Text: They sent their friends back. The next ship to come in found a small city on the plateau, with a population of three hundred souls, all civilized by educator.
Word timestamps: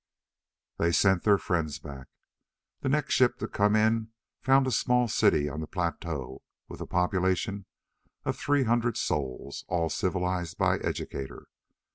They 0.79 0.91
sent 0.91 1.21
their 1.25 1.37
friends 1.37 1.77
back. 1.77 2.07
The 2.79 2.89
next 2.89 3.13
ship 3.13 3.37
to 3.37 3.47
come 3.47 3.75
in 3.75 4.09
found 4.41 4.65
a 4.65 4.71
small 4.71 5.07
city 5.07 5.47
on 5.47 5.59
the 5.59 5.67
plateau, 5.67 6.41
with 6.67 6.81
a 6.81 6.87
population 6.87 7.67
of 8.25 8.35
three 8.35 8.63
hundred 8.63 8.97
souls, 8.97 9.63
all 9.67 9.89
civilized 9.91 10.57
by 10.57 10.79
educator. 10.79 11.45